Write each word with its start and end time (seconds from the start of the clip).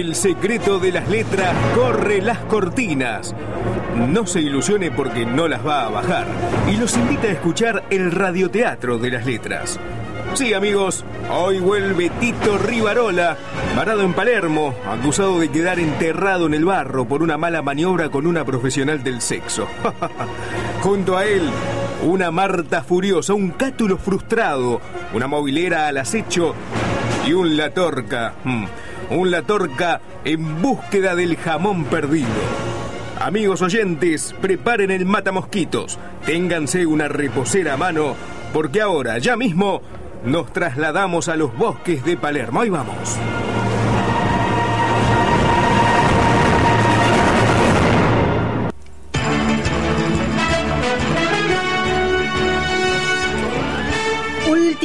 El 0.00 0.14
secreto 0.14 0.78
de 0.78 0.92
las 0.92 1.10
letras 1.10 1.54
corre 1.74 2.22
las 2.22 2.38
cortinas. 2.38 3.34
No 4.08 4.26
se 4.26 4.40
ilusione 4.40 4.90
porque 4.90 5.26
no 5.26 5.46
las 5.46 5.64
va 5.64 5.84
a 5.84 5.90
bajar. 5.90 6.26
Y 6.72 6.78
los 6.78 6.96
invita 6.96 7.28
a 7.28 7.32
escuchar 7.32 7.84
el 7.90 8.10
radioteatro 8.10 8.96
de 8.96 9.10
las 9.10 9.26
letras. 9.26 9.78
Sí, 10.32 10.54
amigos, 10.54 11.04
hoy 11.30 11.58
vuelve 11.58 12.08
Tito 12.18 12.56
Rivarola, 12.56 13.36
varado 13.76 14.00
en 14.00 14.14
Palermo, 14.14 14.74
acusado 14.90 15.38
de 15.38 15.50
quedar 15.50 15.78
enterrado 15.78 16.46
en 16.46 16.54
el 16.54 16.64
barro 16.64 17.06
por 17.06 17.22
una 17.22 17.36
mala 17.36 17.60
maniobra 17.60 18.08
con 18.08 18.26
una 18.26 18.42
profesional 18.46 19.04
del 19.04 19.20
sexo. 19.20 19.68
Junto 20.80 21.18
a 21.18 21.26
él, 21.26 21.42
una 22.06 22.30
Marta 22.30 22.82
furiosa, 22.82 23.34
un 23.34 23.50
cátulo 23.50 23.98
frustrado, 23.98 24.80
una 25.12 25.26
movilera 25.26 25.88
al 25.88 25.98
acecho 25.98 26.54
y 27.26 27.34
un 27.34 27.54
Latorca. 27.58 28.32
Un 29.10 29.32
Latorca 29.32 30.00
en 30.24 30.62
búsqueda 30.62 31.16
del 31.16 31.36
jamón 31.36 31.84
perdido. 31.84 32.28
Amigos 33.18 33.60
oyentes, 33.60 34.34
preparen 34.40 34.92
el 34.92 35.04
matamosquitos, 35.04 35.98
ténganse 36.24 36.86
una 36.86 37.08
reposera 37.08 37.74
a 37.74 37.76
mano, 37.76 38.14
porque 38.52 38.80
ahora, 38.80 39.18
ya 39.18 39.36
mismo, 39.36 39.82
nos 40.24 40.52
trasladamos 40.52 41.28
a 41.28 41.36
los 41.36 41.56
bosques 41.56 42.04
de 42.04 42.16
Palermo. 42.16 42.60
Ahí 42.60 42.70
vamos. 42.70 43.18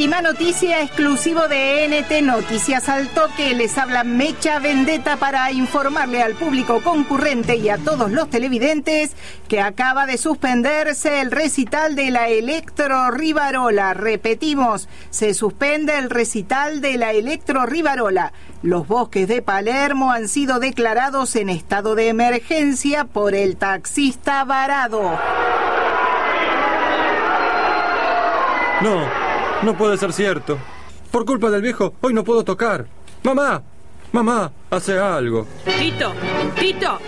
Última 0.06 0.22
noticia 0.22 0.82
exclusivo 0.82 1.48
de 1.48 1.88
NT 1.88 2.22
Noticias 2.22 2.88
al 2.88 3.08
Toque. 3.08 3.56
Les 3.56 3.76
habla 3.76 4.04
Mecha 4.04 4.60
Vendetta 4.60 5.16
para 5.16 5.50
informarle 5.50 6.22
al 6.22 6.34
público 6.34 6.80
concurrente 6.80 7.56
y 7.56 7.70
a 7.70 7.78
todos 7.78 8.12
los 8.12 8.30
televidentes 8.30 9.16
que 9.48 9.60
acaba 9.60 10.06
de 10.06 10.16
suspenderse 10.16 11.22
el 11.22 11.32
recital 11.32 11.96
de 11.96 12.12
la 12.12 12.28
Electro 12.28 13.10
Rivarola. 13.10 13.94
Repetimos, 13.94 14.88
se 15.10 15.34
suspende 15.34 15.98
el 15.98 16.08
recital 16.08 16.80
de 16.80 16.98
la 16.98 17.10
Electro 17.10 17.66
Rivarola. 17.66 18.32
Los 18.62 18.86
bosques 18.86 19.26
de 19.26 19.42
Palermo 19.42 20.12
han 20.12 20.28
sido 20.28 20.60
declarados 20.60 21.34
en 21.34 21.48
estado 21.48 21.96
de 21.96 22.06
emergencia 22.10 23.06
por 23.06 23.34
el 23.34 23.56
taxista 23.56 24.44
varado. 24.44 25.18
No, 28.82 29.25
no 29.62 29.76
puede 29.76 29.96
ser 29.96 30.12
cierto. 30.12 30.58
Por 31.10 31.24
culpa 31.24 31.50
del 31.50 31.62
viejo, 31.62 31.94
hoy 32.00 32.12
no 32.12 32.24
puedo 32.24 32.44
tocar. 32.44 32.86
Mamá, 33.22 33.62
mamá, 34.12 34.52
hace 34.70 34.98
algo. 34.98 35.46
Tito, 35.78 36.12
Tito. 36.58 36.98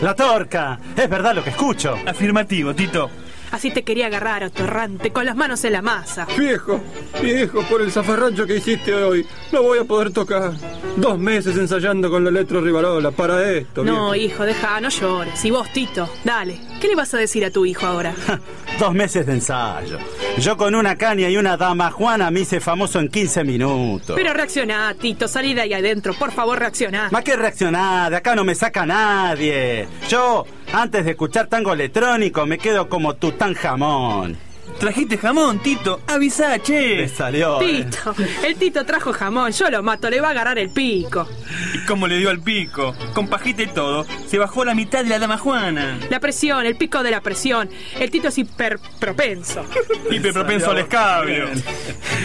La 0.00 0.14
torca. 0.14 0.78
Es 0.96 1.08
verdad 1.08 1.34
lo 1.34 1.42
que 1.42 1.50
escucho. 1.50 1.96
Afirmativo, 2.06 2.74
Tito. 2.74 3.08
Así 3.52 3.70
te 3.70 3.84
quería 3.84 4.06
agarrar, 4.06 4.42
atorrante, 4.42 5.12
con 5.12 5.24
las 5.24 5.36
manos 5.36 5.64
en 5.64 5.72
la 5.72 5.80
masa. 5.80 6.26
Viejo, 6.36 6.80
viejo, 7.22 7.62
por 7.62 7.80
el 7.80 7.92
zafarrancho 7.92 8.44
que 8.44 8.56
hiciste 8.56 8.92
hoy, 8.92 9.24
no 9.52 9.62
voy 9.62 9.78
a 9.78 9.84
poder 9.84 10.12
tocar. 10.12 10.52
Dos 10.96 11.18
meses 11.18 11.56
ensayando 11.56 12.10
con 12.10 12.24
la 12.24 12.30
Electro 12.30 12.60
Rivarola 12.60 13.12
para 13.12 13.50
esto. 13.50 13.84
No, 13.84 14.10
viejo. 14.10 14.34
hijo, 14.34 14.44
deja, 14.44 14.80
no 14.80 14.88
llores. 14.88 15.42
Y 15.44 15.50
vos, 15.52 15.72
Tito, 15.72 16.08
dale. 16.24 16.58
¿Qué 16.80 16.88
le 16.88 16.94
vas 16.94 17.12
a 17.14 17.18
decir 17.18 17.44
a 17.44 17.50
tu 17.50 17.64
hijo 17.64 17.86
ahora? 17.86 18.14
Dos 18.78 18.92
meses 18.92 19.26
de 19.26 19.32
ensayo. 19.32 19.98
Yo 20.38 20.56
con 20.56 20.74
una 20.74 20.96
caña 20.96 21.28
y 21.30 21.36
una 21.36 21.56
dama 21.56 21.90
Juana 21.90 22.30
me 22.30 22.40
hice 22.40 22.60
famoso 22.60 23.00
en 23.00 23.08
15 23.08 23.44
minutos. 23.44 24.14
Pero 24.16 24.34
reaccioná, 24.34 24.94
Tito, 24.94 25.28
salí 25.28 25.54
de 25.54 25.62
ahí 25.62 25.72
adentro. 25.72 26.12
Por 26.14 26.32
favor, 26.32 26.58
reaccioná. 26.58 27.08
¿Ma 27.10 27.22
qué 27.22 27.36
reaccionar? 27.36 28.10
De 28.10 28.16
acá 28.16 28.34
no 28.34 28.44
me 28.44 28.54
saca 28.54 28.84
nadie. 28.84 29.88
Yo, 30.08 30.44
antes 30.72 31.04
de 31.04 31.12
escuchar 31.12 31.46
tango 31.46 31.72
electrónico, 31.72 32.44
me 32.44 32.58
quedo 32.58 32.88
como 32.88 33.14
tután 33.14 33.54
jamón. 33.54 34.36
Trajiste 34.78 35.16
jamón, 35.18 35.58
Tito. 35.60 36.00
Avisá, 36.06 36.50
Me 36.50 36.60
che. 36.62 37.08
salió. 37.08 37.60
eh. 37.62 37.84
Tito, 37.84 38.14
el 38.44 38.56
Tito 38.56 38.84
trajo 38.84 39.12
jamón. 39.12 39.50
Yo 39.52 39.70
lo 39.70 39.82
mato, 39.82 40.10
le 40.10 40.20
va 40.20 40.28
a 40.28 40.30
agarrar 40.32 40.58
el 40.58 40.68
pico. 40.70 41.26
¿Y 41.74 41.84
cómo 41.86 42.06
le 42.06 42.18
dio 42.18 42.28
al 42.28 42.40
pico? 42.40 42.94
Con 43.14 43.28
pajita 43.28 43.62
y 43.62 43.68
todo. 43.68 44.04
Se 44.28 44.38
bajó 44.38 44.64
la 44.64 44.74
mitad 44.74 45.02
de 45.02 45.08
la 45.08 45.18
dama 45.18 45.38
Juana. 45.38 45.98
La 46.10 46.20
presión, 46.20 46.66
el 46.66 46.76
pico 46.76 47.02
de 47.02 47.10
la 47.10 47.20
presión. 47.22 47.70
El 47.98 48.10
Tito 48.10 48.28
es 48.28 48.36
hiperpropenso. 48.38 49.64
Hiper 50.10 50.32
propenso 50.34 50.70
al 50.70 50.78
escabio. 50.78 51.46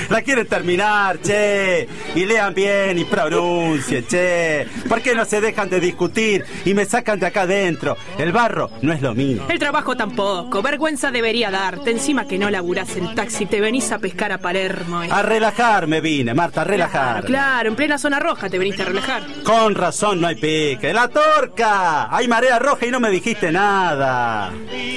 La 0.09 0.21
quieren 0.21 0.45
terminar, 0.47 1.19
che. 1.21 1.87
Y 2.15 2.25
lean 2.25 2.53
bien 2.53 2.97
y 2.97 3.05
pronuncien, 3.05 4.05
che. 4.07 4.67
¿Por 4.89 5.01
qué 5.01 5.15
no 5.15 5.23
se 5.25 5.39
dejan 5.39 5.69
de 5.69 5.79
discutir 5.79 6.43
y 6.65 6.73
me 6.73 6.83
sacan 6.85 7.17
de 7.19 7.27
acá 7.27 7.43
adentro? 7.43 7.95
El 8.17 8.31
barro 8.33 8.69
no 8.81 8.91
es 8.91 9.01
lo 9.01 9.13
mío. 9.15 9.43
El 9.47 9.57
trabajo 9.59 9.95
tampoco. 9.95 10.61
Vergüenza 10.61 11.11
debería 11.11 11.49
darte. 11.49 11.91
Encima 11.91 12.27
que 12.27 12.40
no 12.41 12.49
laburás 12.51 12.95
el 12.97 13.13
taxi, 13.15 13.45
te 13.45 13.61
venís 13.61 13.91
a 13.91 13.99
pescar 13.99 14.31
a 14.33 14.39
Palermo. 14.39 15.03
eh. 15.03 15.07
A 15.09 15.21
relajarme 15.21 16.01
vine, 16.01 16.33
Marta, 16.33 16.61
a 16.61 16.63
relajar. 16.65 17.23
Claro, 17.23 17.69
en 17.69 17.75
plena 17.75 17.97
zona 17.97 18.19
roja 18.19 18.49
te 18.49 18.57
veniste 18.59 18.81
a 18.81 18.85
relajar. 18.85 19.21
Con 19.43 19.75
razón 19.75 20.19
no 20.19 20.27
hay 20.27 20.35
pique. 20.35 20.91
¡La 20.93 21.07
torca! 21.07 22.13
Hay 22.15 22.27
marea 22.27 22.59
roja 22.59 22.85
y 22.85 22.91
no 22.91 22.99
me 22.99 23.09
dijiste 23.09 23.51
nada. 23.51 24.47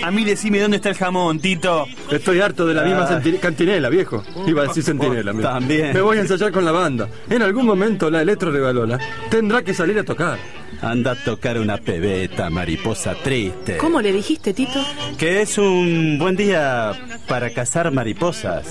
A 0.03 0.11
mí 0.11 0.25
decime 0.25 0.59
dónde 0.61 0.79
está 0.79 0.89
el 0.89 0.97
jamón, 0.97 1.39
Tito. 1.39 1.87
Estoy 2.11 2.41
harto 2.41 2.67
de 2.67 2.75
la 2.75 2.83
misma 2.83 3.07
senti- 3.07 3.39
cantinela, 3.39 3.89
viejo. 3.89 4.23
Iba 4.47 4.63
a 4.63 4.67
decir 4.67 4.83
centinela. 4.83 5.33
mira. 5.33 5.51
También. 5.55 5.93
Me 5.93 6.01
voy 6.01 6.19
a 6.19 6.21
ensayar 6.23 6.51
con 6.53 6.65
la 6.65 6.73
banda. 6.73 7.09
En 7.29 7.43
algún 7.43 7.67
momento 7.67 8.11
la 8.11 8.23
Electro 8.23 8.51
Rivalola 8.51 8.99
tendrá 9.31 9.63
que 9.63 9.75
salir 9.75 9.99
a 9.99 10.05
tocar. 10.05 10.39
Anda 10.83 11.13
a 11.13 11.15
tocar 11.15 11.59
una 11.59 11.79
pebeta, 11.79 12.51
mariposa 12.51 13.15
triste. 13.15 13.79
¿Cómo 13.79 14.01
le 14.03 14.13
dijiste, 14.13 14.53
Tito? 14.53 14.85
Que 15.17 15.41
es 15.43 15.57
un 15.57 16.19
buen 16.19 16.37
día 16.37 16.93
para 17.35 17.51
cazar 17.51 17.91
mariposas. 17.91 18.65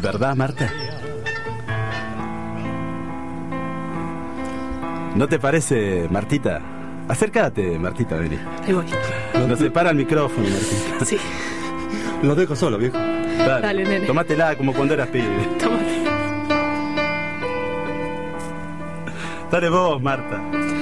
¿Verdad, 0.00 0.36
Marta? 0.36 0.70
¿No 5.16 5.26
te 5.26 5.40
parece, 5.40 6.06
Martita? 6.08 6.60
Acércate, 7.08 7.76
Martita, 7.76 8.14
vení. 8.14 8.38
Ahí 8.64 8.72
voy. 8.72 8.84
Nos 9.48 9.58
separa 9.58 9.90
el 9.90 9.96
micrófono, 9.96 10.46
Martita. 10.48 11.04
Sí, 11.04 11.18
Lo 12.22 12.36
dejo 12.36 12.54
solo, 12.54 12.78
viejo. 12.78 12.96
Dale, 12.96 13.60
Dale, 13.66 13.82
nene. 13.84 14.06
Tómatela 14.06 14.54
como 14.54 14.72
cuando 14.72 14.94
eras 14.94 15.08
pibe. 15.08 15.26
tómate. 15.58 16.04
Dale 19.50 19.68
vos, 19.70 20.00
Marta. 20.00 20.40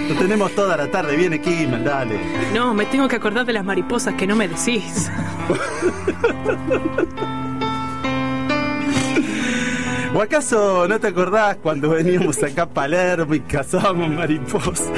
Lo 0.09 0.15
tenemos 0.17 0.55
toda 0.55 0.77
la 0.77 0.91
tarde. 0.91 1.17
Viene 1.17 1.41
Kimmel, 1.41 1.83
dale. 1.83 2.19
No, 2.53 2.75
me 2.75 2.85
tengo 2.85 3.09
que 3.09 3.17
acordar 3.17 3.47
de 3.47 3.55
las 3.55 3.65
mariposas 3.65 4.13
que 4.17 4.27
no 4.27 4.37
me 4.37 4.49
decís. 4.49 5.11
¿O 10.15 10.21
acaso 10.21 10.87
no 10.89 11.01
te 11.01 11.07
acordás 11.07 11.57
cuando 11.63 11.91
veníamos 11.91 12.43
acá 12.43 12.65
a 12.65 12.69
Palermo 12.69 13.35
y 13.35 13.41
cazábamos 13.41 14.11
mariposas? 14.11 14.91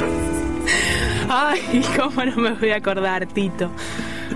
Ay, 1.29 1.85
cómo 1.97 2.25
no 2.25 2.37
me 2.37 2.55
voy 2.55 2.71
a 2.71 2.77
acordar, 2.77 3.27
Tito. 3.27 3.71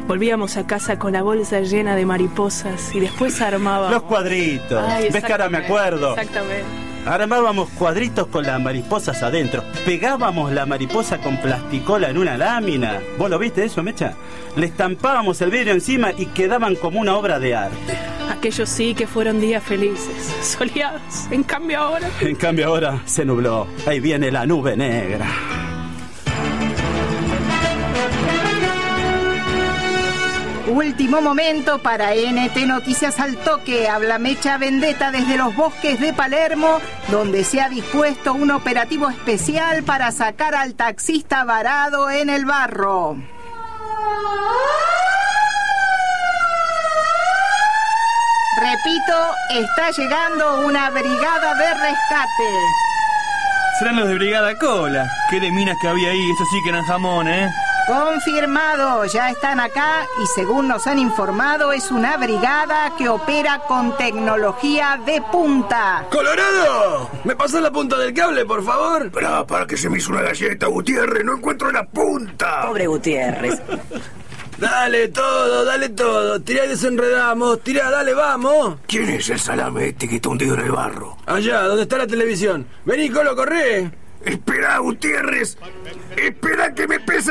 Volvíamos 0.07 0.57
a 0.57 0.67
casa 0.67 0.99
con 0.99 1.13
la 1.13 1.23
bolsa 1.23 1.61
llena 1.61 1.97
de 1.97 2.07
mariposas 2.07 2.95
y 2.95 3.01
después 3.01 3.41
armábamos. 3.41 3.91
Los 3.91 4.03
cuadritos. 4.05 4.83
Ay, 4.89 5.09
¿Ves 5.11 5.25
que 5.25 5.33
ahora 5.33 5.49
me 5.49 5.59
acuerdo? 5.59 6.17
Exactamente. 6.17 6.88
Armábamos 7.09 7.71
cuadritos 7.71 8.27
con 8.27 8.45
las 8.45 8.61
mariposas 8.61 9.23
adentro. 9.23 9.65
Pegábamos 9.87 10.53
la 10.53 10.67
mariposa 10.67 11.17
con 11.17 11.39
plasticola 11.39 12.11
en 12.11 12.19
una 12.19 12.37
lámina. 12.37 13.01
¿Vos 13.17 13.31
lo 13.31 13.39
viste 13.39 13.65
eso, 13.65 13.83
Mecha? 13.83 14.13
Le 14.57 14.67
estampábamos 14.67 15.41
el 15.41 15.51
vidrio 15.51 15.73
encima 15.73 16.13
y 16.13 16.27
quedaban 16.27 16.77
como 16.77 17.01
una 17.01 17.17
obra 17.17 17.39
de 17.39 17.57
arte. 17.57 17.97
Aquellos 18.31 18.69
sí 18.69 18.95
que 18.95 19.07
fueron 19.07 19.41
días 19.41 19.65
felices, 19.65 20.35
soleados. 20.43 21.01
En 21.31 21.45
cambio 21.45 21.79
ahora... 21.79 22.11
En 22.21 22.37
cambio 22.37 22.67
ahora 22.67 23.01
se 23.07 23.25
nubló. 23.25 23.67
Ahí 23.87 24.01
viene 24.01 24.31
la 24.31 24.45
nube 24.45 24.77
negra. 24.77 25.27
Último 30.69 31.23
momento 31.23 31.79
para 31.79 32.11
NT 32.15 32.67
Noticias 32.67 33.19
al 33.21 33.39
Toque. 33.39 33.89
Habla 33.89 34.19
Mecha 34.19 34.59
Vendetta 34.59 35.11
desde 35.11 35.39
los 35.39 35.57
bosques 35.57 35.99
de 35.99 36.13
Palermo, 36.13 36.79
donde 37.11 37.43
se 37.43 37.63
ha 37.63 37.71
dispuesto 37.71 38.35
un 38.35 38.51
operativo 38.51 39.09
especial 39.09 39.83
para 39.83 40.13
sacar 40.13 40.55
al 40.55 40.75
taxista 40.75 41.45
varado 41.45 42.11
en 42.11 42.29
el 42.29 42.45
barro. 42.45 43.17
Repito, 48.61 49.35
está 49.51 49.91
llegando 49.97 50.67
una 50.67 50.91
brigada 50.91 51.55
de 51.55 51.75
rescate. 51.75 52.51
Serán 53.79 53.97
los 53.97 54.09
de 54.09 54.15
Brigada 54.17 54.55
Cola. 54.59 55.11
Qué 55.31 55.41
de 55.41 55.51
minas 55.51 55.77
que 55.81 55.89
había 55.89 56.11
ahí. 56.11 56.31
Eso 56.31 56.45
sí 56.51 56.59
que 56.63 56.69
eran 56.69 56.85
jamón, 56.85 57.27
¿eh? 57.27 57.49
Confirmado, 57.89 59.07
ya 59.07 59.31
están 59.31 59.61
acá 59.61 60.07
y 60.23 60.27
según 60.27 60.69
nos 60.69 60.87
han 60.87 60.99
informado 60.99 61.73
es 61.73 61.91
una 61.91 62.19
brigada 62.19 62.93
que 62.99 63.09
opera 63.09 63.63
con 63.67 63.97
tecnología 63.97 65.01
de 65.07 65.23
punta. 65.33 66.07
¡Colorado! 66.11 67.09
¿Me 67.25 67.35
pasas 67.35 67.63
la 67.63 67.71
punta 67.71 67.97
del 67.97 68.13
cable, 68.13 68.45
por 68.45 68.63
favor? 68.63 69.07
Esperá, 69.07 69.47
para 69.47 69.67
que 69.67 69.79
se 69.79 69.89
me 69.89 69.97
hizo 69.97 70.13
una 70.13 70.21
galleta, 70.21 70.67
Gutiérrez, 70.67 71.25
no 71.25 71.37
encuentro 71.39 71.73
la 71.73 71.87
punta. 71.87 72.67
Pobre 72.67 72.87
Gutiérrez. 72.87 73.59
Dale 74.59 75.09
todo, 75.09 75.65
dale 75.65 75.89
todo. 75.91 76.41
Tirá 76.41 76.65
y 76.65 76.69
desenredamos. 76.69 77.63
Tirá, 77.63 77.91
dale, 77.91 78.13
vamos. 78.13 78.79
¿Quién 78.89 79.09
es 79.09 79.31
el 79.31 79.39
salame 79.39 79.91
este 79.91 80.09
que 80.09 80.17
está 80.17 80.31
hundido 80.31 80.55
en 80.55 80.61
el 80.63 80.73
barro? 80.73 81.17
Allá, 81.27 81.63
donde 81.63 81.85
está 81.85 81.97
la 81.97 82.09
televisión. 82.09 82.67
Vení, 82.85 83.09
Colo, 83.09 83.37
corre. 83.37 83.89
Espera, 84.25 84.79
Gutiérrez. 84.79 85.57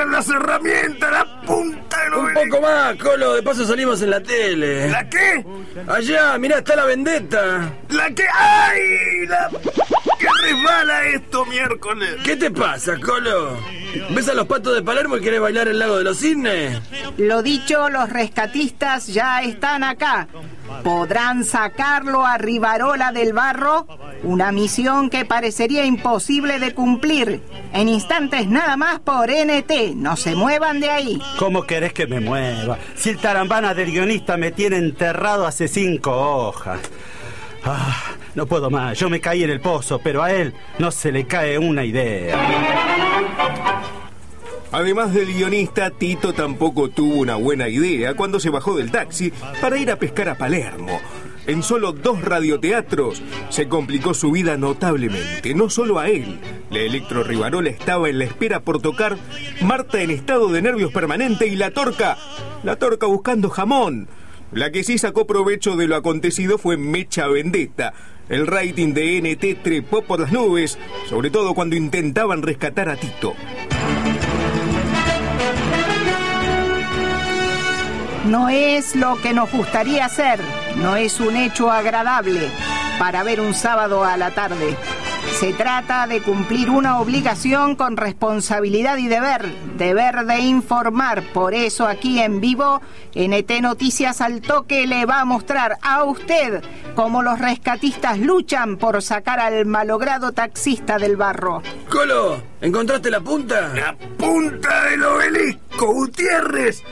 Las 0.06 0.30
herramientas, 0.30 1.12
la 1.12 1.42
punta 1.42 1.98
de 2.04 2.18
Un 2.18 2.34
poco 2.34 2.62
más, 2.62 2.96
Colo. 2.98 3.34
De 3.34 3.42
paso 3.42 3.66
salimos 3.66 4.00
en 4.04 4.12
la 4.12 4.22
tele. 4.22 4.90
¿La 4.90 5.10
qué? 5.10 5.44
Allá, 5.88 6.38
mirá, 6.38 6.60
está 6.60 6.76
la 6.76 6.86
vendetta. 6.86 7.74
¿La 7.90 8.10
qué? 8.12 8.26
¡Ay! 8.32 9.26
La... 9.28 9.50
¡Qué 10.20 10.28
resbala 10.44 11.06
esto 11.08 11.46
miércoles! 11.48 12.16
¿Qué 12.24 12.36
te 12.36 12.52
pasa, 12.52 12.96
Colo? 13.00 13.58
¿Ves 14.12 14.30
a 14.30 14.34
los 14.36 14.46
patos 14.46 14.76
de 14.76 14.84
Palermo 14.84 15.18
y 15.18 15.22
querés 15.22 15.42
bailar 15.42 15.68
el 15.68 15.80
lago 15.80 15.98
de 15.98 16.04
los 16.04 16.20
cisnes? 16.20 16.80
Lo 17.18 17.42
dicho, 17.42 17.90
los 17.90 18.10
rescatistas 18.10 19.08
ya 19.08 19.42
están 19.42 19.84
acá. 19.84 20.28
¿Podrán 20.84 21.44
sacarlo 21.44 22.26
a 22.26 22.38
Rivarola 22.38 23.12
del 23.12 23.34
barro? 23.34 23.88
Una 24.24 24.52
misión 24.52 25.10
que 25.10 25.26
parecería 25.26 25.86
imposible 25.86 26.60
de 26.60 26.74
cumplir. 26.74 27.42
En 27.74 27.88
instantes 27.88 28.48
nada 28.48 28.76
más 28.78 29.00
por 29.00 29.30
NT. 29.30 29.96
No 29.96 30.16
se 30.16 30.36
muevan 30.36 30.80
de 30.80 30.90
ahí. 30.90 31.20
¿Cómo 31.38 31.64
querés 31.64 31.94
que 31.94 32.08
me 32.08 32.20
mueva? 32.20 32.78
Si 32.96 33.10
el 33.10 33.18
tarambana 33.18 33.74
del 33.74 33.92
guionista 33.92 34.38
me 34.38 34.52
tiene 34.52 34.78
enterrado 34.78 35.46
hace 35.46 35.68
cinco 35.68 36.12
hojas. 36.12 36.80
Ah, 37.64 38.14
no 38.36 38.46
puedo 38.46 38.70
más. 38.70 38.98
Yo 38.98 39.10
me 39.10 39.20
caí 39.20 39.44
en 39.44 39.50
el 39.50 39.60
pozo, 39.60 40.00
pero 40.00 40.24
a 40.24 40.32
él 40.32 40.54
no 40.80 40.92
se 40.92 41.12
le 41.12 41.26
cae 41.26 41.58
una 41.58 41.84
idea. 41.84 42.38
Además 44.72 45.14
del 45.14 45.34
guionista, 45.34 45.92
Tito 45.92 46.34
tampoco 46.34 46.90
tuvo 46.90 47.16
una 47.16 47.36
buena 47.36 47.70
idea 47.70 48.16
cuando 48.16 48.40
se 48.40 48.50
bajó 48.50 48.76
del 48.76 48.92
taxi 48.92 49.32
para 49.62 49.78
ir 49.78 49.90
a 49.92 49.96
pescar 49.98 50.30
a 50.30 50.36
Palermo. 50.36 51.00
En 51.48 51.64
solo 51.64 51.94
dos 51.94 52.22
radioteatros 52.22 53.22
se 53.50 53.70
complicó 53.70 54.14
su 54.14 54.32
vida 54.32 54.58
notablemente, 54.58 55.56
no 55.56 55.70
solo 55.70 55.98
a 55.98 56.10
él. 56.10 56.40
La 56.70 56.80
Electro 56.80 57.24
Rivarola 57.24 57.70
estaba 57.70 58.10
en 58.10 58.20
la 58.20 58.26
espera 58.26 58.60
por 58.60 58.82
tocar, 58.82 59.18
Marta 59.62 60.02
en 60.02 60.12
estado 60.12 60.50
de 60.50 60.62
nervios 60.62 60.92
permanente 60.92 61.48
y 61.48 61.56
la 61.56 61.72
Torca, 61.72 62.18
la 62.64 62.76
Torca 62.76 63.08
buscando 63.08 63.50
jamón. 63.50 64.10
La 64.52 64.72
que 64.72 64.84
sí 64.84 64.98
sacó 64.98 65.26
provecho 65.26 65.78
de 65.78 65.88
lo 65.88 65.96
acontecido 65.96 66.58
fue 66.58 66.76
Mecha 66.76 67.28
Vendetta. 67.28 67.94
El 68.28 68.46
rating 68.46 68.94
de 68.94 69.22
NT 69.22 69.64
trepó 69.64 70.02
por 70.02 70.20
las 70.20 70.34
nubes, 70.34 70.78
sobre 71.08 71.30
todo 71.30 71.54
cuando 71.54 71.78
intentaban 71.78 72.42
rescatar 72.42 72.90
a 72.90 72.98
Tito. 72.98 73.36
No 78.28 78.50
es 78.50 78.94
lo 78.94 79.16
que 79.22 79.34
nos 79.34 79.50
gustaría 79.52 80.04
hacer, 80.06 80.42
no 80.76 80.98
es 80.98 81.22
un 81.22 81.38
hecho 81.38 81.72
agradable 81.72 82.50
para 83.00 83.24
ver 83.24 83.40
un 83.40 83.54
sábado 83.54 84.04
a 84.04 84.18
la 84.18 84.32
tarde. 84.32 84.76
Se 85.32 85.54
trata 85.54 86.08
de 86.08 86.22
cumplir 86.22 86.70
una 86.70 87.00
obligación 87.00 87.76
con 87.76 87.96
responsabilidad 87.96 88.98
y 88.98 89.08
deber, 89.08 89.46
deber 89.78 90.26
de 90.26 90.40
informar. 90.40 91.22
Por 91.32 91.54
eso 91.54 91.88
aquí 91.88 92.20
en 92.20 92.42
vivo, 92.42 92.82
NT 93.16 93.62
Noticias 93.62 94.20
al 94.20 94.42
toque 94.42 94.88
le 94.88 95.06
va 95.06 95.22
a 95.22 95.26
mostrar 95.26 95.78
a 95.82 96.04
usted 96.04 96.64
cómo 96.96 97.24
los 97.24 97.40
rescatistas 97.40 98.20
luchan 98.20 98.78
por 98.78 99.02
sacar 99.02 99.40
al 99.40 99.66
malogrado 99.66 100.34
taxista 100.34 100.98
del 100.98 101.16
barro. 101.16 101.62
Colo, 101.90 102.42
¿encontraste 102.60 103.10
la 103.10 103.22
punta? 103.22 103.72
La 103.74 103.96
punta 104.18 104.86
del 104.86 105.04
obelisco, 105.04 105.94
Gutiérrez. 105.94 106.84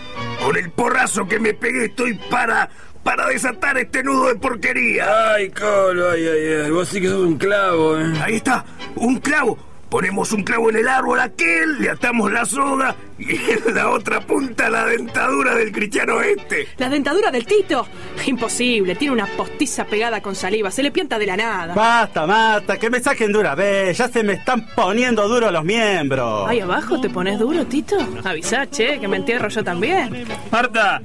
Con 0.46 0.56
el 0.58 0.70
porrazo 0.70 1.28
que 1.28 1.40
me 1.40 1.56
pegué 1.56 1.86
estoy 1.86 2.14
para 2.30 2.70
para 3.02 3.28
desatar 3.30 3.80
este 3.80 4.04
nudo 4.04 4.28
de 4.28 4.36
porquería. 4.36 5.34
Ay, 5.34 5.50
Colo, 5.50 6.12
ay, 6.12 6.28
ay, 6.28 6.48
ay. 6.66 6.70
Vos 6.70 6.88
sí 6.88 7.02
que 7.02 7.08
sos 7.08 7.26
un 7.26 7.36
clavo, 7.36 7.98
eh. 7.98 8.14
Ahí 8.24 8.36
está, 8.36 8.64
un 8.96 9.18
clavo. 9.18 9.58
Ponemos 9.96 10.34
un 10.34 10.44
clavo 10.44 10.70
en 10.70 10.76
el 10.76 10.90
árbol 10.90 11.22
aquel, 11.22 11.80
le 11.80 11.90
atamos 11.90 12.30
la 12.30 12.44
soga 12.44 12.94
y 13.18 13.34
en 13.34 13.74
la 13.74 13.92
otra 13.92 14.20
punta 14.20 14.70
la 14.70 14.88
dentadura 14.88 15.56
del 15.56 15.72
cristiano 15.72 16.20
este. 16.20 16.68
¿La 16.78 16.90
dentadura 16.90 17.32
del 17.32 17.46
Tito? 17.46 17.88
Imposible, 18.26 18.96
tiene 18.96 19.14
una 19.14 19.26
postiza 19.26 19.86
pegada 19.86 20.20
con 20.20 20.36
saliva, 20.36 20.70
se 20.70 20.84
le 20.84 20.92
pianta 20.92 21.18
de 21.18 21.26
la 21.28 21.38
nada. 21.38 21.74
Basta, 21.74 22.28
Marta, 22.28 22.76
que 22.76 22.90
me 22.90 23.00
saquen 23.00 23.32
dura 23.32 23.56
vez, 23.56 23.98
ya 23.98 24.10
se 24.10 24.22
me 24.22 24.34
están 24.34 24.68
poniendo 24.76 25.30
duros 25.30 25.50
los 25.54 25.64
miembros. 25.64 26.50
¿Ahí 26.50 26.60
abajo 26.60 27.00
te 27.00 27.10
pones 27.10 27.40
duro, 27.40 27.66
Tito? 27.66 27.96
Avisá, 28.26 28.70
che, 28.70 29.00
que 29.00 29.08
me 29.08 29.16
entierro 29.16 29.48
yo 29.48 29.64
también. 29.64 30.28
Marta, 30.52 31.02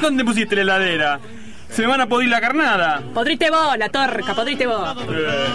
¿dónde 0.00 0.24
pusiste 0.24 0.56
la 0.56 0.62
heladera? 0.62 1.20
Se 1.70 1.86
van 1.86 2.00
a 2.00 2.06
podrir 2.08 2.30
la 2.30 2.40
carnada. 2.40 3.02
Podriste 3.12 3.50
vos, 3.50 3.76
la 3.76 3.88
torca, 3.90 4.34
podriste 4.34 4.66
vos. 4.66 4.96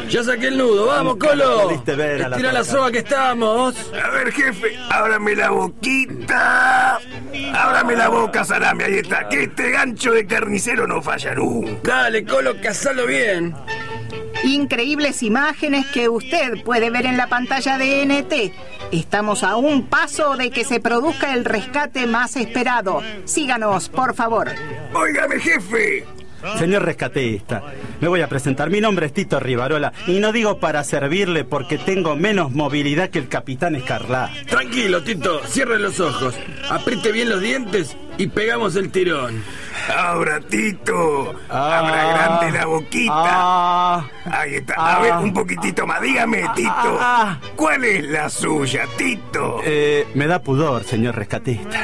Ya 0.09 0.23
saqué 0.23 0.47
el 0.49 0.57
nudo, 0.57 0.85
vamos, 0.85 1.17
Colo. 1.17 1.81
Ver 1.85 2.23
a 2.23 2.29
la 2.29 2.35
Estira 2.35 2.51
la 2.51 2.63
soga 2.63 2.91
que 2.91 2.99
estamos. 2.99 3.75
A 3.91 4.09
ver, 4.11 4.31
jefe, 4.31 4.77
ábrame 4.89 5.35
la 5.35 5.49
boquita. 5.49 6.99
Ábrame 7.53 7.95
la 7.95 8.09
boca, 8.09 8.43
salame, 8.43 8.83
ahí 8.83 8.95
está. 8.99 9.27
Que 9.29 9.43
este 9.43 9.71
gancho 9.71 10.11
de 10.11 10.27
carnicero 10.27 10.85
no 10.85 11.01
falla 11.01 11.33
nunca. 11.33 11.79
Dale, 11.83 12.23
Colo, 12.23 12.53
cazalo 12.61 13.07
bien. 13.07 13.55
Increíbles 14.43 15.23
imágenes 15.23 15.85
que 15.87 16.09
usted 16.09 16.63
puede 16.63 16.89
ver 16.89 17.05
en 17.05 17.17
la 17.17 17.27
pantalla 17.27 17.77
de 17.77 18.05
NT. 18.05 18.53
Estamos 18.91 19.43
a 19.43 19.55
un 19.55 19.87
paso 19.87 20.35
de 20.35 20.51
que 20.51 20.65
se 20.65 20.81
produzca 20.81 21.33
el 21.33 21.45
rescate 21.45 22.07
más 22.07 22.35
esperado. 22.35 23.01
Síganos, 23.23 23.87
por 23.87 24.13
favor. 24.13 24.49
Óigame, 24.93 25.39
jefe. 25.39 26.05
Señor 26.57 26.83
rescatista, 26.83 27.61
me 27.99 28.07
voy 28.07 28.21
a 28.21 28.27
presentar. 28.27 28.69
Mi 28.69 28.81
nombre 28.81 29.05
es 29.05 29.13
Tito 29.13 29.39
Rivarola 29.39 29.93
y 30.07 30.19
no 30.19 30.31
digo 30.31 30.59
para 30.59 30.83
servirle 30.83 31.43
porque 31.43 31.77
tengo 31.77 32.15
menos 32.15 32.51
movilidad 32.51 33.09
que 33.09 33.19
el 33.19 33.27
capitán 33.27 33.75
Escarlá. 33.75 34.31
Tranquilo, 34.47 35.03
Tito, 35.03 35.41
cierre 35.45 35.79
los 35.79 35.99
ojos, 35.99 36.35
apriete 36.69 37.11
bien 37.11 37.29
los 37.29 37.41
dientes 37.41 37.95
y 38.17 38.27
pegamos 38.27 38.75
el 38.75 38.91
tirón. 38.91 39.43
Abra, 39.95 40.39
Tito. 40.39 41.33
Abra 41.49 42.05
grande 42.13 42.51
la 42.57 42.65
boquita. 42.65 43.13
Ah, 43.15 44.05
Ahí 44.25 44.55
está. 44.55 44.73
A 44.75 44.99
ver, 44.99 45.11
Ah. 45.13 45.19
un 45.19 45.33
poquitito 45.33 45.87
más. 45.87 46.01
Dígame, 46.01 46.43
Tito. 46.55 46.71
ah. 46.99 47.39
¿Cuál 47.55 47.83
es 47.83 48.05
la 48.07 48.29
suya, 48.29 48.85
Tito? 48.97 49.59
eh, 49.63 50.07
me 50.13 50.27
da 50.27 50.39
pudor, 50.39 50.83
señor 50.83 51.15
rescatista. 51.15 51.79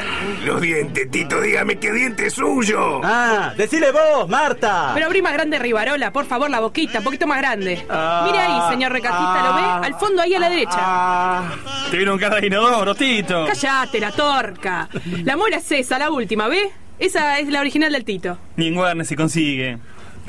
Los 0.48 0.62
dientes, 0.62 1.10
Tito. 1.10 1.42
Dígame 1.42 1.78
qué 1.78 1.92
diente 1.92 2.28
es 2.28 2.32
suyo. 2.32 3.02
Ah, 3.04 3.52
decile 3.54 3.92
vos, 3.92 4.26
Marta. 4.30 4.92
Pero 4.94 5.04
abrí 5.04 5.20
más 5.20 5.34
grande 5.34 5.58
Rivarola, 5.58 6.10
por 6.10 6.24
favor, 6.24 6.48
la 6.48 6.60
boquita, 6.60 7.00
un 7.00 7.04
poquito 7.04 7.26
más 7.26 7.36
grande. 7.36 7.84
Ah, 7.90 8.22
Mire 8.24 8.38
ahí, 8.38 8.70
señor 8.70 8.90
recatista, 8.90 9.42
¿lo 9.42 9.52
ah, 9.52 9.80
ve? 9.82 9.86
Al 9.88 9.94
fondo, 10.00 10.22
ahí 10.22 10.32
a 10.32 10.38
la 10.38 10.48
derecha. 10.48 10.78
Ah, 10.78 11.54
Te 11.90 11.98
vieron 11.98 12.18
cara 12.18 12.40
de 12.40 12.46
inodoro, 12.46 12.94
Tito. 12.94 13.44
Cállate, 13.46 14.00
la 14.00 14.10
torca. 14.10 14.88
La 15.22 15.36
muela 15.36 15.58
es 15.58 15.70
esa, 15.70 15.98
la 15.98 16.10
última, 16.10 16.48
¿ve? 16.48 16.70
Esa 16.98 17.38
es 17.40 17.48
la 17.48 17.60
original 17.60 17.92
del 17.92 18.06
Tito. 18.06 18.38
Ni 18.56 18.68
en 18.68 18.78
Warner 18.78 19.04
se 19.04 19.16
consigue. 19.16 19.76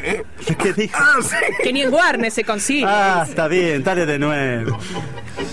¿Qué 0.02 0.74
dijo? 0.74 0.98
Ah, 0.98 1.18
sí. 1.22 1.36
Que 1.64 1.74
ni 1.74 1.82
en 1.82 1.94
Warner 1.94 2.32
se 2.32 2.44
consigue. 2.44 2.86
Ah, 2.88 3.26
está 3.28 3.48
bien, 3.48 3.84
dale 3.84 4.06
de 4.06 4.20
nuevo. 4.20 4.78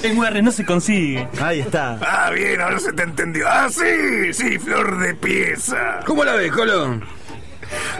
En 0.02 0.18
Warner 0.18 0.42
no 0.42 0.52
se 0.52 0.64
consigue. 0.64 1.26
Ahí 1.40 1.60
está. 1.60 1.98
Ah, 2.00 2.30
bien, 2.30 2.60
ahora 2.60 2.78
se 2.78 2.92
te 2.92 3.02
entendió. 3.02 3.46
Ah, 3.48 3.68
sí, 3.70 4.32
sí, 4.32 4.58
flor 4.58 4.98
de 4.98 5.14
pieza. 5.14 6.00
¿Cómo 6.06 6.24
la 6.24 6.34
ves, 6.34 6.52
Colo? 6.52 7.00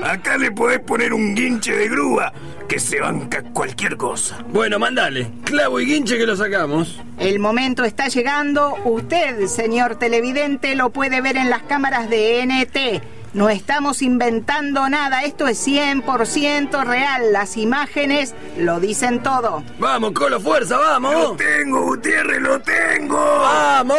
Acá 0.02 0.36
le 0.38 0.52
podés 0.52 0.80
poner 0.80 1.12
un 1.12 1.34
guinche 1.34 1.72
de 1.76 1.88
grúa 1.88 2.32
que 2.68 2.78
se 2.78 3.00
banca 3.00 3.42
cualquier 3.42 3.96
cosa. 3.96 4.38
Bueno, 4.48 4.78
mandale. 4.78 5.30
Clavo 5.44 5.80
y 5.80 5.86
guinche 5.86 6.18
que 6.18 6.26
lo 6.26 6.36
sacamos. 6.36 7.00
El 7.18 7.38
momento 7.38 7.84
está 7.84 8.08
llegando. 8.08 8.76
Usted, 8.84 9.46
señor 9.46 9.96
televidente, 9.96 10.74
lo 10.74 10.90
puede 10.90 11.20
ver 11.20 11.36
en 11.36 11.50
las 11.50 11.62
cámaras 11.62 12.08
de 12.10 12.42
NT. 12.46 13.15
No 13.36 13.50
estamos 13.50 14.00
inventando 14.00 14.88
nada, 14.88 15.20
esto 15.24 15.46
es 15.46 15.58
100% 15.66 16.84
real. 16.86 17.34
Las 17.34 17.58
imágenes 17.58 18.34
lo 18.56 18.80
dicen 18.80 19.22
todo. 19.22 19.62
Vamos, 19.78 20.12
Colo, 20.12 20.40
fuerza, 20.40 20.76
¡Lo 20.76 20.80
vamos. 20.80 21.36
tengo, 21.36 21.82
Gutiérrez, 21.82 22.40
lo 22.40 22.58
tengo! 22.62 23.18
¡Vamos! 23.18 23.98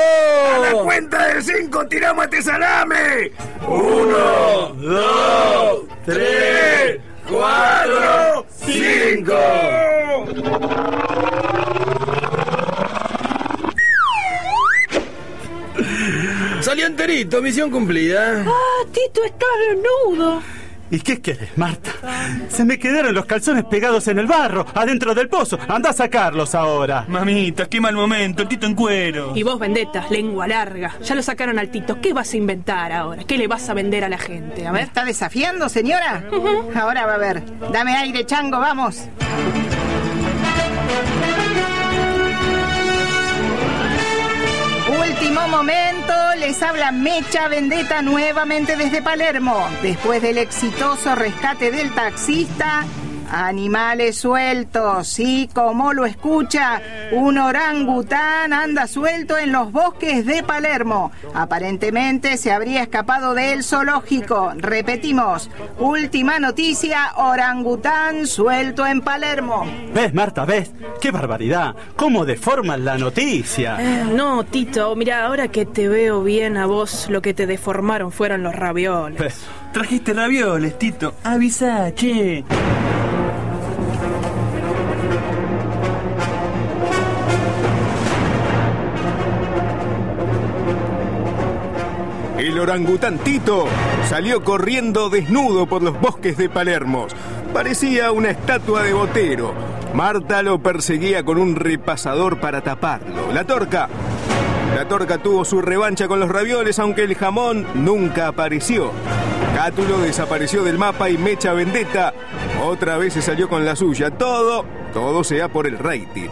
¡A 0.56 0.58
la 0.58 0.72
cuenta 0.82 1.28
de 1.28 1.44
cinco 1.44 1.86
tiramos 1.88 2.24
este 2.26 2.42
salame! 2.42 3.32
Uno, 3.68 4.70
dos, 4.74 5.82
tres, 6.04 7.00
cuatro, 7.30 8.44
cinco. 8.66 9.36
Salió 16.62 16.86
enterito, 16.88 17.42
misión 17.42 17.70
cumplida. 17.72 18.44
Tito, 18.98 19.24
estás 19.24 19.50
desnudo. 19.70 20.42
¿Y 20.90 21.00
qué 21.02 21.22
querés, 21.22 21.56
Marta? 21.58 21.92
Se 22.50 22.64
me 22.64 22.80
quedaron 22.80 23.14
los 23.14 23.26
calzones 23.26 23.66
pegados 23.66 24.08
en 24.08 24.18
el 24.20 24.26
barro, 24.26 24.66
adentro 24.74 25.14
del 25.14 25.28
pozo. 25.28 25.60
Anda 25.68 25.90
a 25.90 25.94
sacarlos 25.94 26.56
ahora. 26.56 27.04
Mamita, 27.10 27.68
qué 27.68 27.80
mal 27.82 27.94
momento, 27.94 28.42
el 28.44 28.48
Tito 28.48 28.66
en 28.66 28.74
cuero. 28.74 29.34
Y 29.36 29.44
vos, 29.44 29.60
vendetta, 29.60 30.06
lengua 30.10 30.48
larga. 30.48 30.96
Ya 31.04 31.14
lo 31.14 31.22
sacaron 31.22 31.60
al 31.60 31.70
Tito. 31.70 32.00
¿Qué 32.02 32.14
vas 32.14 32.34
a 32.34 32.38
inventar 32.38 32.92
ahora? 32.94 33.24
¿Qué 33.26 33.38
le 33.38 33.48
vas 33.48 33.70
a 33.70 33.74
vender 33.76 34.04
a 34.06 34.10
la 34.10 34.18
gente? 34.18 34.66
A 34.66 34.72
¿Me 34.72 34.80
ver. 34.80 34.88
está 34.88 35.04
desafiando, 35.06 35.68
señora? 35.70 36.24
Ahora 36.74 37.06
va 37.06 37.16
a 37.16 37.18
ver. 37.20 37.44
Dame 37.72 37.96
aire, 37.98 38.26
chango, 38.26 38.58
vamos. 38.60 39.10
Último 45.20 45.48
momento, 45.48 46.14
les 46.38 46.62
habla 46.62 46.92
Mecha 46.92 47.48
Vendetta 47.48 48.04
nuevamente 48.04 48.78
desde 48.78 49.02
Palermo. 49.02 49.68
Después 49.82 50.22
del 50.22 50.38
exitoso 50.38 51.16
rescate 51.16 51.72
del 51.72 51.92
taxista, 51.96 52.86
animales 53.30 54.18
sueltos, 54.18 55.08
sí, 55.08 55.50
como 55.54 55.94
lo 55.94 56.06
escucha, 56.06 56.82
un 57.12 57.38
orangután 57.38 58.54
anda 58.54 58.88
suelto 58.88 59.38
en 59.38 59.52
los 59.52 59.72
bosques 59.72 60.26
de 60.26 60.44
Palermo. 60.44 61.12
Aparentemente 61.34 62.38
se 62.38 62.52
habría 62.52 62.82
escapado 62.82 63.34
del 63.34 63.64
zoológico. 63.64 64.54
Repetimos, 64.58 65.50
última 65.80 66.40
noticia, 66.40 67.14
orangután 67.16 68.28
suelto 68.28 68.86
en 68.86 69.02
Palermo. 69.02 69.66
¿Ves, 69.94 70.14
Marta? 70.14 70.46
¿Ves? 70.46 70.72
¡Qué 71.02 71.12
barbaridad! 71.12 71.76
¿Cómo 71.96 72.26
deforman 72.26 72.86
la 72.86 72.98
noticia? 72.98 73.78
Eh, 73.80 74.06
no, 74.14 74.44
Tito, 74.44 74.96
mira, 74.96 75.26
ahora 75.26 75.48
que 75.50 75.66
te 75.66 75.88
veo 75.88 76.24
bien 76.24 76.58
a 76.58 76.66
vos, 76.66 77.08
lo 77.10 77.22
que 77.22 77.34
te 77.34 77.46
deformaron 77.48 78.12
fueron 78.12 78.44
los 78.44 78.56
ravioles. 78.56 79.20
¿Ves? 79.20 79.46
Trajiste 79.74 80.14
ravioles, 80.14 80.78
Tito. 80.80 81.14
Avisa, 81.24 81.94
che. 81.94 82.44
El 92.58 93.20
Tito 93.20 93.66
salió 94.10 94.44
corriendo 94.44 95.12
desnudo 95.12 95.68
por 95.68 95.84
los 95.84 96.00
bosques 96.02 96.38
de 96.38 96.50
Palermo. 96.50 97.06
Parecía 97.54 98.12
una 98.12 98.32
estatua 98.32 98.82
de 98.82 98.94
botero. 98.94 99.54
Marta 99.94 100.42
lo 100.42 100.58
perseguía 100.58 101.24
con 101.24 101.38
un 101.38 101.56
repasador 101.56 102.40
para 102.40 102.62
taparlo. 102.62 103.32
La 103.32 103.44
torca. 103.44 103.88
La 104.76 104.88
torca 104.88 105.20
tuvo 105.20 105.46
su 105.46 105.62
revancha 105.62 106.08
con 106.08 106.20
los 106.20 106.30
ravioles, 106.30 106.80
aunque 106.80 107.04
el 107.04 107.14
jamón 107.14 107.68
nunca 107.76 108.28
apareció. 108.28 108.92
Cátulo 109.56 110.00
desapareció 110.00 110.64
del 110.64 110.80
mapa 110.80 111.12
y 111.12 111.18
Mecha 111.20 111.54
Vendetta 111.54 112.14
otra 112.64 112.98
vez 112.98 113.14
se 113.14 113.22
salió 113.22 113.48
con 113.48 113.66
la 113.66 113.76
suya. 113.76 114.10
Todo, 114.10 114.66
todo 114.94 115.24
sea 115.24 115.48
por 115.48 115.68
el 115.68 115.78
rating. 115.78 116.30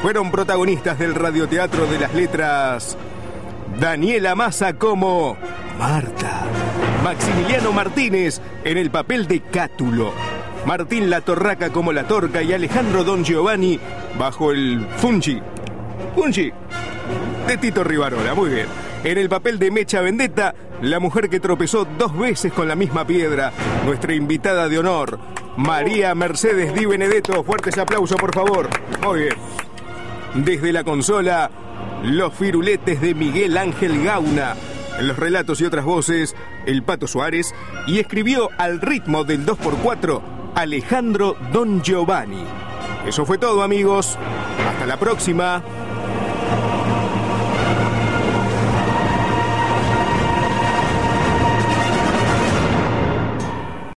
Fueron 0.00 0.30
protagonistas 0.30 0.98
del 0.98 1.14
radioteatro 1.14 1.86
de 1.86 1.98
las 1.98 2.14
letras 2.14 2.96
Daniela 3.78 4.34
Massa 4.34 4.72
como 4.72 5.36
Marta. 5.78 6.42
Maximiliano 7.04 7.72
Martínez 7.72 8.40
en 8.64 8.76
el 8.76 8.90
papel 8.90 9.28
de 9.28 9.40
Cátulo. 9.40 10.12
Martín 10.66 11.08
La 11.08 11.20
Torraca 11.20 11.70
como 11.70 11.92
La 11.92 12.04
Torca 12.04 12.42
y 12.42 12.52
Alejandro 12.52 13.04
Don 13.04 13.24
Giovanni 13.24 13.78
bajo 14.18 14.50
el 14.50 14.84
Fungi. 14.96 15.40
Fungi. 16.16 16.52
De 17.46 17.56
Tito 17.56 17.84
Rivarola, 17.84 18.34
muy 18.34 18.50
bien. 18.50 18.66
En 19.04 19.16
el 19.16 19.28
papel 19.28 19.60
de 19.60 19.70
Mecha 19.70 20.00
Vendetta, 20.00 20.56
la 20.82 20.98
mujer 20.98 21.30
que 21.30 21.38
tropezó 21.38 21.84
dos 21.84 22.18
veces 22.18 22.52
con 22.52 22.66
la 22.66 22.74
misma 22.74 23.06
piedra, 23.06 23.52
nuestra 23.86 24.12
invitada 24.12 24.68
de 24.68 24.78
honor, 24.80 25.20
María 25.56 26.16
Mercedes 26.16 26.74
Di 26.74 26.84
Benedetto. 26.84 27.44
Fuertes 27.44 27.78
aplausos, 27.78 28.16
por 28.18 28.34
favor. 28.34 28.68
Muy 29.04 29.20
bien. 29.20 29.34
Desde 30.34 30.72
la 30.72 30.84
consola, 30.84 31.50
los 32.04 32.34
firuletes 32.34 33.00
de 33.00 33.14
Miguel 33.14 33.56
Ángel 33.56 34.04
Gauna. 34.04 34.54
Los 35.00 35.16
relatos 35.16 35.60
y 35.60 35.64
otras 35.64 35.84
voces, 35.84 36.34
el 36.66 36.82
Pato 36.82 37.06
Suárez. 37.06 37.54
Y 37.86 37.98
escribió 37.98 38.50
al 38.58 38.80
ritmo 38.80 39.24
del 39.24 39.46
2x4 39.46 40.20
Alejandro 40.54 41.36
Don 41.52 41.82
Giovanni. 41.82 42.44
Eso 43.06 43.24
fue 43.24 43.38
todo, 43.38 43.62
amigos. 43.62 44.18
Hasta 44.68 44.86
la 44.86 44.98
próxima. 44.98 45.62